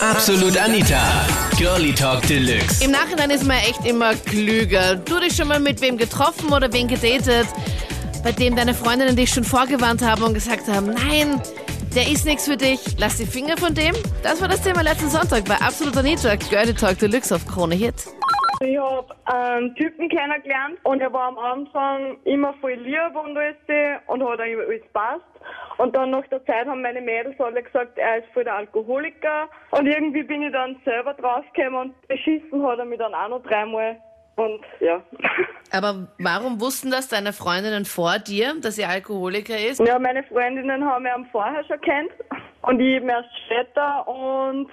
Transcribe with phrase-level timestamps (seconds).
[0.00, 1.00] Absolut Anita.
[1.56, 2.84] Girlie Talk Deluxe.
[2.84, 4.96] Im Nachhinein ist man echt immer klüger.
[4.96, 7.46] Du dich schon mal mit wem getroffen oder wen gedatet,
[8.22, 11.40] bei dem deine Freundinnen dich schon vorgewarnt haben und gesagt haben, nein,
[11.94, 13.94] der ist nichts für dich, lass die Finger von dem.
[14.22, 17.94] Das war das Thema letzten Sonntag bei Absolut Anita, Girlie Talk Deluxe auf Krone Hit.
[18.60, 23.56] Ich habe einen Typen kennengelernt und er war am Anfang immer voll lieb und alles
[24.06, 25.22] und hat eigentlich alles passt.
[25.78, 29.48] Und dann nach der Zeit haben meine Mädels alle gesagt, er ist voll der Alkoholiker.
[29.72, 33.42] Und irgendwie bin ich dann selber draufgekommen und beschissen hat er mich dann auch noch
[33.42, 33.96] dreimal.
[34.36, 35.02] Und ja.
[35.72, 39.80] Aber warum wussten das deine Freundinnen vor dir, dass er Alkoholiker ist?
[39.80, 42.12] Ja, meine Freundinnen haben ihn vorher schon kennt
[42.62, 44.68] und ich eben erst später und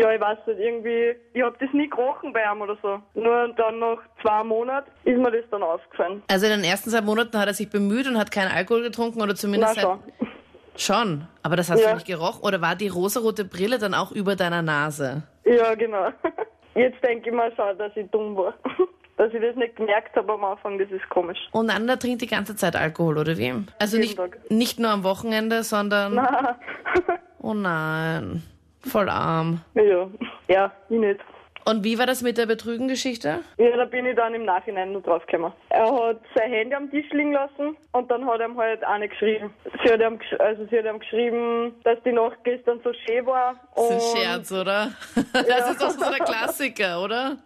[0.00, 3.00] ja, ich weiß nicht, irgendwie, ich hab das nie gerochen bei ihm oder so.
[3.14, 6.22] Nur dann nach zwei Monaten ist mir das dann aufgefallen.
[6.28, 9.20] Also in den ersten zwei Monaten hat er sich bemüht und hat keinen Alkohol getrunken
[9.22, 9.76] oder zumindest...
[9.76, 9.98] Na schon.
[10.76, 11.88] Schon, aber das hast Ja.
[11.88, 12.40] du nicht gerochen?
[12.44, 15.22] Oder war die rosarote Brille dann auch über deiner Nase?
[15.44, 16.10] Ja, genau.
[16.76, 18.54] Jetzt denke ich mal schon, dass ich dumm war.
[19.16, 21.38] Dass ich das nicht gemerkt habe am Anfang, das ist komisch.
[21.50, 23.52] Und Anna trinkt die ganze Zeit Alkohol, oder wie?
[23.80, 24.38] Also Jeden nicht, Tag.
[24.48, 26.16] nicht nur am Wochenende, sondern...
[27.40, 28.44] Oh nein,
[28.86, 29.60] voll arm.
[29.74, 30.08] ja,
[30.48, 31.20] ja, ich nicht.
[31.68, 33.40] Und wie war das mit der Betrügengeschichte?
[33.58, 35.52] Ja, da bin ich dann im Nachhinein nur draufgekommen.
[35.68, 39.10] Er hat sein Handy am Tisch liegen lassen und dann hat er ihm halt nicht
[39.10, 39.52] geschrieben.
[39.84, 43.54] Sie hat ihm, also sie hat ihm geschrieben, dass die Nacht gestern so schön war.
[43.76, 44.92] Das ist ein Scherz, oder?
[45.14, 47.36] Das ist doch so der Klassiker, oder?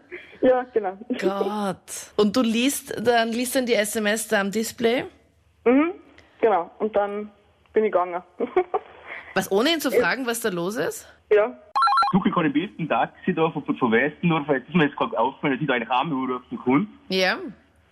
[0.41, 0.97] Ja, genau.
[1.19, 2.13] Gott.
[2.17, 5.05] Und du liest dann, liest dann die SMS da am Display?
[5.65, 5.95] Mhm,
[6.41, 6.71] genau.
[6.79, 7.29] Und dann
[7.73, 8.23] bin ich gegangen.
[9.35, 11.07] Was, ohne ihn zu fragen, was da los ist?
[11.31, 11.57] ja.
[12.13, 15.19] suche ich den besten Taxi da von, von Westendorf, weil das ist mir jetzt gerade
[15.19, 17.39] aufgefallen, dass ich da eigentlich auch mal auf den Kunden, Ja.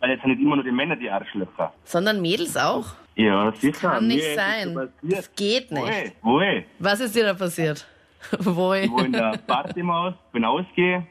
[0.01, 1.73] weil jetzt sind nicht immer nur die Männer die Arschlöcher.
[1.85, 2.85] Sondern Mädels auch?
[3.17, 3.91] Ja, sicher.
[3.93, 4.91] Kann nicht ist sein.
[5.03, 6.15] das geht nicht.
[6.23, 6.65] Wohl, wohl.
[6.79, 7.87] Was ist dir da passiert?
[8.41, 8.75] Wo?
[8.75, 11.07] Ich war in der Partymaus, bin ausgehen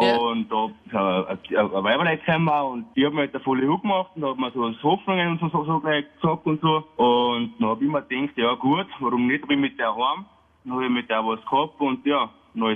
[0.00, 0.16] Ja.
[0.16, 3.66] und da ist ein- ein ein Weiberlein gekommen und ich hab mir halt eine volle
[3.68, 6.84] Hut gemacht und hab mir so Hoffnungen und so, so, so gleich gesagt und so.
[6.96, 10.24] Und dann hab ich mir gedacht, ja gut, warum nicht, hab ich mit der heim.
[10.64, 12.28] Dann hab ich mit der was gehabt und ja,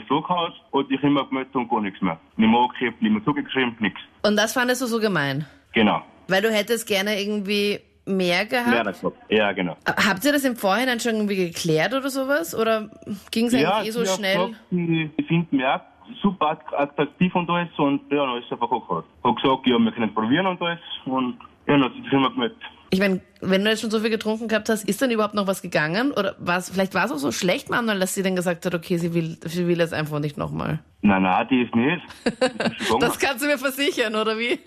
[0.09, 2.19] so gehauen und ich immer gemeldet und gar nichts mehr.
[2.37, 4.00] Nicht mehr angeklebt, nicht mehr zugeschrieben, nichts.
[4.22, 5.47] Und das fandest du so gemein?
[5.72, 6.03] Genau.
[6.28, 8.75] Weil du hättest gerne irgendwie mehr gehabt?
[8.75, 9.76] Ja, das ja, genau.
[9.87, 12.54] Habt ihr das im Vorhinein schon irgendwie geklärt oder sowas?
[12.54, 12.91] Oder
[13.31, 14.54] ging es eigentlich eh so schnell?
[14.71, 15.81] Gesagt, finde mich auch
[16.22, 19.06] super attraktiv und alles und ja, dann ist einfach angehört.
[19.22, 22.59] Hab gesagt, ja, wir können probieren und alles und ja, dann sind wir gemeldet.
[22.93, 25.47] Ich meine, wenn du jetzt schon so viel getrunken gehabt hast, ist dann überhaupt noch
[25.47, 26.10] was gegangen?
[26.10, 28.97] Oder war's, vielleicht war es auch so schlecht, Manuel, dass sie dann gesagt hat, okay,
[28.97, 30.81] sie will, sie will es einfach nicht nochmal.
[31.03, 32.03] Nein, nein, die ist nicht.
[32.25, 34.59] Die ist Das kannst du mir versichern, oder wie?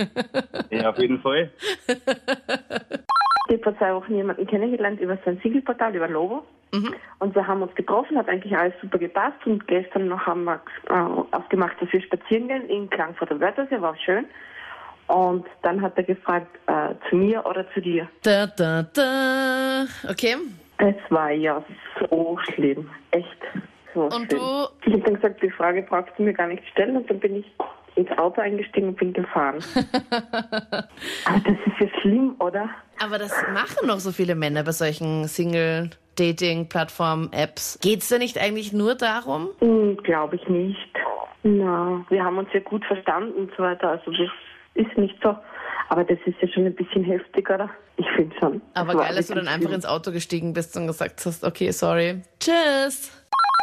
[0.71, 1.51] ja, auf jeden Fall.
[3.47, 6.43] Ich habe vor zwei Wochen jemanden kennengelernt über sein Siegelportal, über Logo.
[7.19, 9.37] Und wir haben uns getroffen, hat eigentlich alles super gepasst.
[9.45, 10.59] Und gestern noch haben wir
[10.89, 14.25] äh, ausgemacht, dass wir spazieren gehen in Klagenfurter Wörthersee, war schön.
[15.07, 18.09] Und dann hat er gefragt, äh, zu mir oder zu dir.
[18.23, 19.85] Da, da, da.
[20.09, 20.35] Okay.
[20.79, 21.63] Es war ja
[22.09, 23.27] so schlimm, echt
[23.93, 24.39] so Und schlimm.
[24.39, 26.97] du- Ich habe dann gesagt, die Frage brauchst du mir gar nicht stellen.
[26.97, 27.45] Und dann bin ich
[27.95, 29.63] ins Auto eingestiegen und bin gefahren.
[30.11, 32.69] Aber das ist ja schlimm, oder?
[33.03, 37.79] Aber das machen noch so viele Männer bei solchen Single-Dating-Plattformen-Apps.
[37.81, 39.49] Geht's da nicht eigentlich nur darum?
[39.59, 40.77] Hm, Glaube ich nicht.
[41.43, 43.89] Na, wir haben uns ja gut verstanden und so weiter.
[43.89, 44.29] Also das
[44.75, 45.35] ist nicht so.
[45.89, 47.69] Aber das ist ja schon ein bisschen heftig, oder?
[47.97, 48.61] Ich finde schon.
[48.73, 52.21] Aber geil, dass du dann einfach ins Auto gestiegen bist und gesagt hast, okay, sorry.
[52.39, 53.11] Tschüss.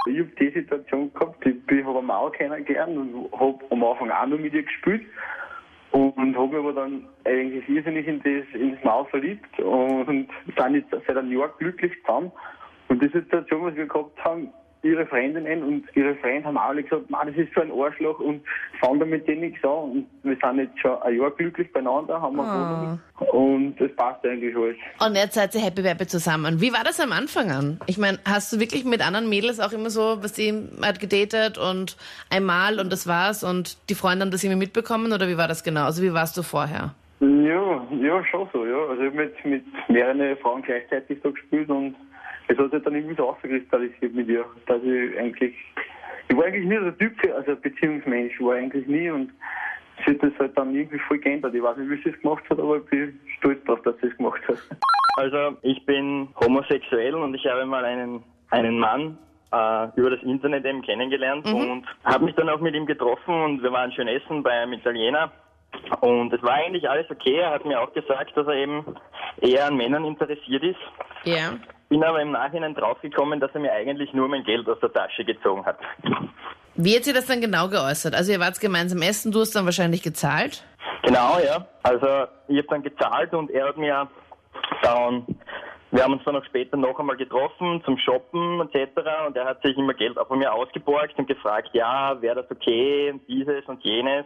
[0.06, 4.10] Ich habe die Situation gehabt, ich bin- habe eine Mauer kennengelernt und habe am Anfang
[4.10, 5.02] auch nur mit ihr gespielt
[5.92, 10.74] und, und habe mich aber dann eigentlich irrsinnig in das, ins Maul verliebt und sind
[10.74, 12.32] jetzt seit einem Jahr glücklich zusammen.
[12.88, 14.48] Und die Situation, was wir gehabt haben,
[14.82, 18.42] ihre Freundinnen und ihre Freunde haben alle gesagt, "Man, das ist so ein Arschloch und
[18.80, 19.70] fangen damit denen nichts an.
[19.70, 23.00] Und wir sind jetzt schon ein Jahr glücklich beieinander, haben eine Wohnung
[23.32, 24.76] und das passt eigentlich alles.
[24.98, 26.60] Und jetzt seid ihr Happy Happy zusammen.
[26.60, 27.80] Wie war das am Anfang an?
[27.86, 30.52] Ich meine, hast du wirklich mit anderen Mädels auch immer so, was die
[30.82, 31.96] hat gedatet und
[32.30, 35.62] einmal und das war's und die Freunde haben das immer mitbekommen oder wie war das
[35.62, 35.84] genau?
[35.84, 36.94] Also wie warst du vorher?
[37.20, 38.78] Ja, ja, schon so, ja.
[38.88, 41.94] Also ich habe mit, mit mehreren Frauen gleichzeitig da gespielt und
[42.50, 45.54] es hat sich dann irgendwie so ausgekristallisiert mit ihr, dass ich eigentlich,
[46.28, 49.10] ich war eigentlich nie so der Typ, für, also ein Beziehungsmensch, war ich eigentlich nie
[49.10, 49.30] und
[50.04, 51.54] sie hat das halt dann irgendwie voll geändert.
[51.54, 54.08] Ich weiß nicht, wie sie es gemacht hat, aber ich bin stolz darauf, dass sie
[54.08, 54.58] es gemacht hat.
[55.16, 59.18] Also ich bin homosexuell und ich habe mal einen, einen Mann
[59.52, 63.62] äh, über das Internet eben kennengelernt und habe mich dann auch mit ihm getroffen und
[63.62, 65.30] wir waren schön essen bei einem Italiener.
[66.00, 67.36] Und es war eigentlich alles okay.
[67.36, 68.84] Er hat mir auch gesagt, dass er eben
[69.40, 70.80] eher an Männern interessiert ist.
[71.24, 71.52] Ja.
[71.90, 75.24] Bin aber im Nachhinein draufgekommen, dass er mir eigentlich nur mein Geld aus der Tasche
[75.24, 75.76] gezogen hat.
[76.76, 78.14] Wie hat sie das dann genau geäußert?
[78.14, 80.64] Also ihr wart gemeinsam essen, du hast dann wahrscheinlich gezahlt?
[81.02, 81.66] Genau, ja.
[81.82, 84.08] Also ich habe dann gezahlt und er hat mir
[84.82, 85.26] dann,
[85.90, 88.92] wir haben uns dann auch später noch einmal getroffen zum Shoppen etc.
[89.26, 92.50] Und er hat sich immer Geld auch von mir ausgeborgt und gefragt, ja, wäre das
[92.52, 94.24] okay und dieses und jenes.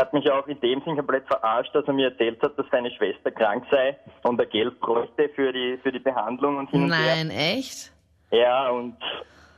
[0.00, 2.90] Hat mich auch in dem Sinn komplett verarscht, dass er mir erzählt hat, dass seine
[2.90, 6.92] Schwester krank sei und er Geld bräuchte für die, für die Behandlung und hin und
[6.92, 7.16] her.
[7.16, 7.92] Nein, echt?
[8.30, 8.96] Ja, und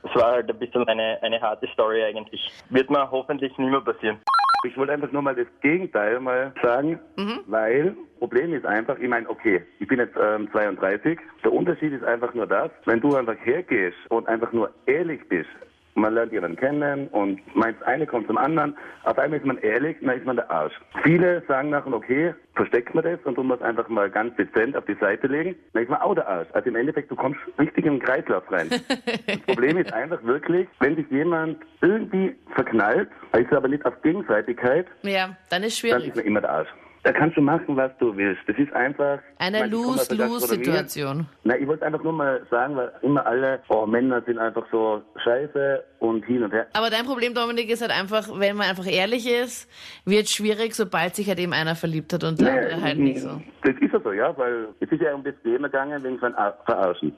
[0.03, 2.41] es war halt ein bisschen eine, eine harte Story eigentlich.
[2.69, 4.19] Wird mir hoffentlich nicht mehr passieren.
[4.65, 6.99] Ich wollte einfach nur mal das Gegenteil mal sagen,
[7.47, 11.19] weil Problem ist einfach, ich meine, okay, ich bin jetzt ähm, 32.
[11.43, 15.49] Der Unterschied ist einfach nur das, wenn du einfach hergehst und einfach nur ehrlich bist,
[15.95, 19.57] man lernt jemanden kennen und meint, das eine kommt zum anderen, auf einmal ist man
[19.59, 20.73] ehrlich, dann ist man der Arsch.
[21.03, 24.85] Viele sagen nachher, okay, versteckt man das und tun es einfach mal ganz dezent auf
[24.85, 26.47] die Seite legen, dann ist man auch der Arsch.
[26.53, 28.69] Also im Endeffekt, du kommst richtig in den Kreislauf rein.
[28.69, 33.99] das Problem ist einfach wirklich, wenn sich jemand irgendwie verknallt, ist es aber nicht auf
[34.01, 36.07] Gegenseitigkeit, Ja, dann ist dann schwierig.
[36.09, 36.69] ist man immer der Arsch.
[37.03, 38.41] Da kannst du machen, was du willst.
[38.47, 39.19] Das ist einfach...
[39.37, 39.67] Eine.
[39.67, 41.25] Lose-Lose-Situation.
[41.43, 45.01] Na, ich wollte einfach nur mal sagen, weil immer alle, oh, Männer sind einfach so
[45.21, 46.67] scheiße und hin und her.
[46.73, 49.69] Aber dein Problem, Dominik, ist halt einfach, wenn man einfach ehrlich ist,
[50.05, 53.41] wird schwierig, sobald sich halt eben einer verliebt hat und der andere halt nicht so.
[53.63, 56.33] Das ist ja so, ja, weil es ist ja um das Thema gegangen wegen von
[56.65, 57.13] Verarschen.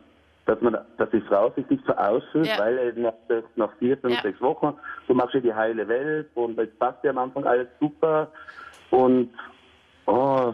[0.48, 2.58] Dass man, dass die Frau sich nicht verarscht, Ja.
[2.60, 3.14] weil äh, nach,
[3.56, 4.22] nach vier, fünf, Ja.
[4.22, 4.74] sechs Wochen,
[5.08, 8.32] du machst ja die heile Welt und es passt ja am Anfang alles super
[8.92, 9.30] und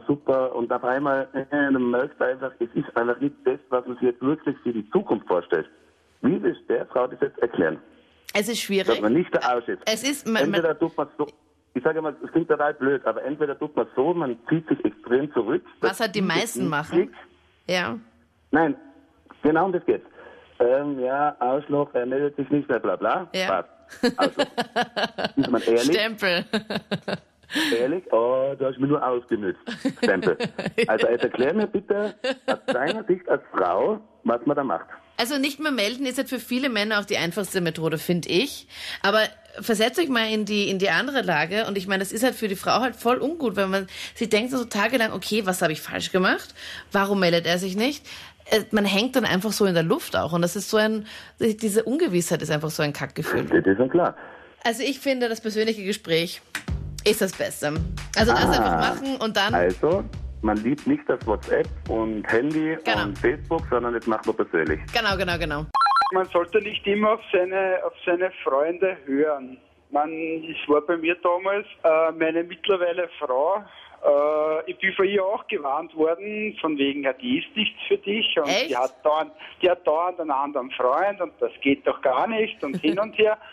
[0.08, 3.86] super und auf einmal, äh, dann merkst du einfach, es ist einfach nicht das, was
[3.86, 5.70] man sich jetzt wirklich für die Zukunft vorstellt.
[6.22, 7.80] Wie willst der Frau das jetzt erklären?
[8.34, 9.02] Es ist Dass schwierig.
[9.02, 9.82] man nicht der Arsch ist.
[9.86, 11.28] Es ist, man, Entweder man, tut man so,
[11.74, 14.84] ich sage mal, es klingt total blöd, aber entweder tut man so, man zieht sich
[14.86, 15.64] extrem zurück.
[15.82, 17.14] was halt die meisten machen.
[17.68, 17.98] Ja.
[18.52, 18.76] Nein,
[19.42, 20.06] genau um das geht's.
[20.60, 23.28] Ähm, ja, Arschloch, er meldet sich nicht mehr, bla bla.
[23.34, 23.64] Ja.
[23.64, 23.70] Passt.
[25.38, 25.84] Ist man ehrlich?
[25.84, 26.46] Stempel.
[27.78, 28.04] Ehrlich?
[28.12, 29.60] Oh, du hast mich nur ausgenützt.
[30.04, 30.38] Stempel.
[30.88, 32.16] Also jetzt erklär mir bitte
[32.48, 34.88] aus deiner Sicht als Frau, was man da macht.
[35.18, 38.68] Also nicht mehr melden ist halt für viele Männer auch die einfachste Methode, finde ich.
[39.04, 39.20] Aber
[39.60, 41.68] versetzt euch mal in die, in die andere Lage.
[41.68, 44.30] Und ich meine, das ist halt für die Frau halt voll ungut, wenn man sie
[44.30, 46.56] denkt so tagelang, okay, was habe ich falsch gemacht?
[46.92, 48.06] Warum meldet er sich nicht?
[48.46, 50.34] Äh, Man hängt dann einfach so in der Luft auch.
[50.34, 51.06] Und das ist so ein,
[51.40, 53.46] diese Ungewissheit ist einfach so ein Kackgefühl.
[53.46, 54.16] Das ist schon klar.
[54.64, 56.42] Also ich finde, das persönliche Gespräch
[57.06, 57.74] ist das Beste.
[58.18, 58.48] Also das Ah.
[58.52, 60.04] einfach machen und dann, Also,
[60.42, 63.04] man liebt nicht das WhatsApp und Handy Genau.
[63.04, 64.80] und Facebook, sondern das macht man persönlich.
[64.94, 65.66] genau, genau, genau.
[66.14, 69.58] Man sollte nicht immer auf seine, auf seine Freunde hören.
[69.92, 73.64] Man, es war bei mir damals äh, meine mittlerweile Frau.
[74.04, 77.98] Äh, ich bin von ihr auch gewarnt worden, von wegen, ja, die ist nichts für
[77.98, 78.70] dich und Echt?
[78.72, 79.32] die hat, dauernd,
[79.62, 83.18] die hat dauernd einen anderen Freund und das geht doch gar nicht und hin und
[83.18, 83.38] her.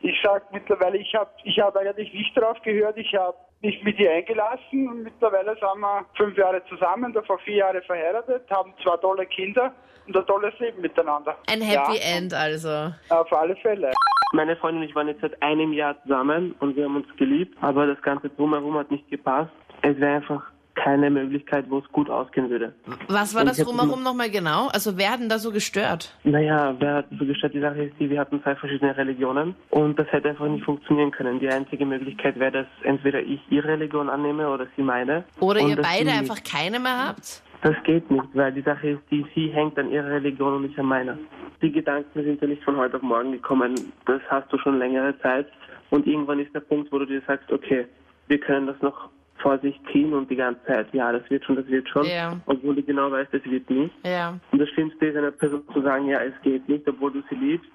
[0.00, 3.98] Ich sag mittlerweile, ich habe ich hab eigentlich nicht drauf gehört, ich habe mich mit
[3.98, 8.96] ihr eingelassen und mittlerweile sind wir fünf Jahre zusammen, davor vier Jahre verheiratet, haben zwei
[8.98, 9.72] tolle Kinder
[10.06, 11.36] und ein tolles Leben miteinander.
[11.50, 12.92] Ein Happy ja, End also.
[13.08, 13.92] Auf alle Fälle.
[14.32, 17.56] Meine Freundin und ich waren jetzt seit einem Jahr zusammen und wir haben uns geliebt,
[17.60, 19.50] aber das Ganze drumherum hat nicht gepasst.
[19.82, 20.42] Es wäre einfach
[20.76, 22.72] keine Möglichkeit, wo es gut ausgehen würde.
[23.08, 24.68] Was war das drumherum nochmal genau?
[24.68, 26.16] Also wer hat denn da so gestört?
[26.24, 29.98] Naja, wer hat so gestellt, die Sache ist die, wir hatten zwei verschiedene Religionen und
[29.98, 31.40] das hätte einfach nicht funktionieren können.
[31.40, 35.24] Die einzige Möglichkeit wäre, dass entweder ich ihre Religion annehme oder sie meine.
[35.40, 37.42] Oder Und ihr beide einfach keine mehr habt?
[37.62, 40.78] Das geht nicht, weil die Sache ist, die sie hängt an ihrer Religion und ich
[40.78, 41.18] an meiner.
[41.62, 43.74] Die Gedanken sind ja nicht von heute auf morgen gekommen.
[44.04, 45.46] Das hast du schon längere Zeit.
[45.90, 47.86] Und irgendwann ist der Punkt, wo du dir sagst, okay,
[48.28, 51.56] wir können das noch vor sich ziehen und die ganze Zeit, ja, das wird schon,
[51.56, 52.06] das wird schon.
[52.06, 52.40] Ja.
[52.46, 53.94] Obwohl du genau weißt, das wird nicht.
[54.04, 54.38] Ja.
[54.52, 57.36] Und das Schlimmste ist, einer Person zu sagen, ja, es geht nicht, obwohl du sie
[57.36, 57.68] liebst,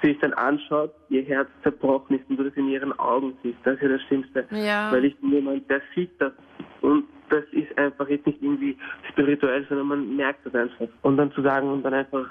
[0.00, 3.58] sie sich dann anschaut, ihr Herz zerbrochen ist und du das in ihren Augen siehst.
[3.64, 4.46] Das ist ja das Schlimmste.
[4.50, 4.92] Ja.
[4.92, 6.32] Weil ich bin jemand, der sieht das.
[6.80, 8.76] Und das ist einfach jetzt nicht irgendwie
[9.10, 10.88] spirituell, sondern man merkt das einfach.
[11.02, 12.26] Und dann zu sagen und dann einfach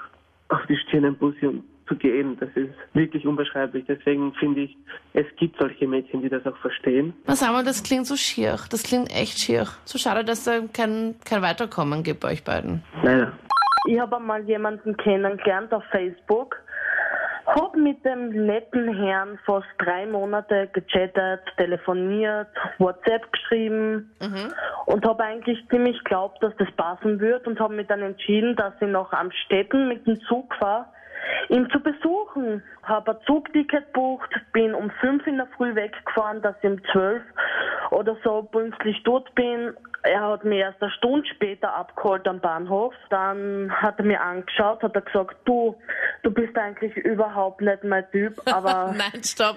[0.48, 3.84] auf die Stirn ein Bussi zu gehen, das ist wirklich unbeschreiblich.
[3.88, 4.76] Deswegen finde ich,
[5.14, 7.14] es gibt solche Mädchen, die das auch verstehen.
[7.26, 8.56] Was haben wir, das klingt so schier.
[8.70, 9.66] Das klingt echt schier.
[9.84, 12.82] So schade, dass da kein, kein Weiterkommen gibt bei euch beiden.
[13.02, 13.32] Leider.
[13.86, 16.56] Ich habe einmal jemanden kennengelernt auf Facebook,
[17.46, 24.10] hab mit dem netten Herrn fast drei Monate gechattet, telefoniert, WhatsApp geschrieben
[24.84, 28.74] und habe eigentlich ziemlich geglaubt, dass das passen wird und habe mich dann entschieden, dass
[28.80, 30.86] ich nach Amstetten mit dem Zug fahre,
[31.48, 32.62] ihn zu besuchen.
[32.82, 37.22] Habe ein Zugticket bucht, bin um fünf in der Früh weggefahren, dass ich um zwölf
[37.90, 39.74] oder so pünktlich dort bin.
[40.02, 42.94] er hat mich erst eine Stunde später abgeholt am Bahnhof.
[43.10, 45.76] Dann hat er mir angeschaut, hat er gesagt, du,
[46.22, 48.94] du bist eigentlich überhaupt nicht mein Typ, aber...
[48.96, 49.56] Nein, stopp.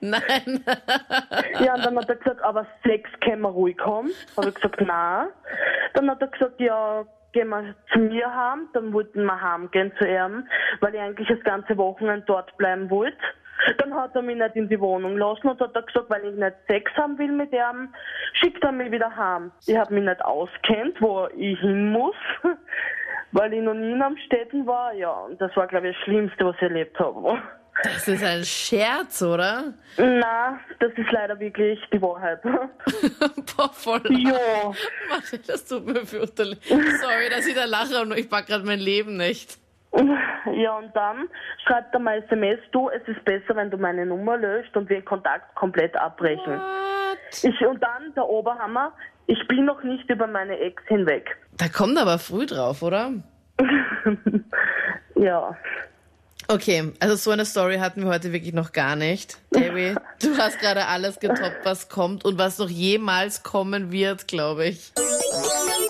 [0.00, 0.64] Nein.
[1.60, 4.10] ja, und dann hat er gesagt, aber Sex können wir ruhig haben.
[4.36, 5.28] Habe ich gesagt, nein.
[5.94, 8.68] Dann hat er gesagt, ja, gehen wir zu mir heim.
[8.72, 10.46] Dann wollten wir heimgehen zu ihm,
[10.80, 13.16] weil ich eigentlich das ganze Wochenende dort bleiben wollte.
[13.78, 16.36] Dann hat er mich nicht in die Wohnung lassen und hat er gesagt, weil ich
[16.36, 17.92] nicht Sex haben will mit ihm,
[18.34, 19.50] schickt er mich wieder heim.
[19.66, 22.14] Ich habe mich nicht auskennt, wo ich hin muss,
[23.32, 24.94] weil ich noch nie in Städten war.
[24.94, 27.42] Ja, und das war, glaube ich, das Schlimmste, was ich erlebt habe.
[27.82, 29.72] Das ist ein Scherz, oder?
[29.96, 32.42] Na, das ist leider wirklich die Wahrheit.
[33.56, 34.02] Boah, voll.
[34.10, 34.66] Ja.
[35.08, 36.58] Mann, das tut mir fürchterlich.
[36.66, 39.58] Sorry, dass ich da lache und ich pack gerade mein Leben nicht.
[39.92, 41.28] Ja, und dann
[41.64, 44.98] schreibt er mal SMS, du, es ist besser, wenn du meine Nummer löscht und wir
[44.98, 46.58] den Kontakt komplett abbrechen.
[46.58, 47.18] What?
[47.42, 48.92] Ich, und dann der Oberhammer,
[49.26, 51.36] ich bin noch nicht über meine Ex hinweg.
[51.56, 53.12] Da kommt er aber früh drauf, oder?
[55.18, 55.56] Ja.
[56.50, 59.36] Okay, also so eine Story hatten wir heute wirklich noch gar nicht.
[59.50, 64.68] Davy, du hast gerade alles getoppt, was kommt und was noch jemals kommen wird, glaube
[64.68, 64.92] ich.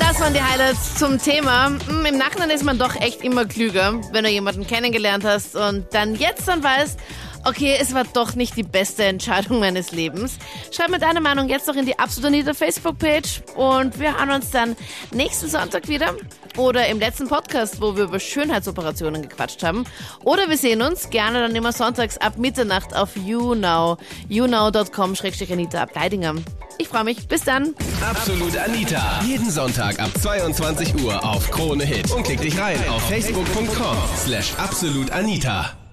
[0.00, 1.67] Das waren die Highlights zum Thema.
[1.87, 5.87] Hm, Im Nachhinein ist man doch echt immer klüger, wenn du jemanden kennengelernt hast und
[5.93, 6.99] dann jetzt dann weißt,
[7.45, 10.38] okay, es war doch nicht die beste Entscheidung meines Lebens.
[10.71, 14.50] Schreib mir deine Meinung jetzt noch in die Absolut Anita Facebook-Page und wir hören uns
[14.50, 14.76] dann
[15.12, 16.14] nächsten Sonntag wieder
[16.57, 19.85] oder im letzten Podcast, wo wir über Schönheitsoperationen gequatscht haben.
[20.25, 23.99] Oder wir sehen uns gerne dann immer sonntags ab Mitternacht auf YouNow.
[24.28, 26.35] YouNow.com-Anita Ableidinger.
[26.78, 27.26] Ich freue mich.
[27.28, 27.75] Bis dann.
[28.00, 29.21] Absolut Anita.
[29.25, 32.11] Jeden Sonntag ab 22 Uhr auf Krone Hit.
[32.12, 35.88] Und klick dich rein auf facebook.com slash absolutanita.